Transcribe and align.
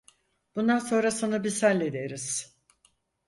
Bundan 0.55 0.79
sonrasını 0.79 1.43
biz 1.43 1.63
hallederiz. 1.63 2.55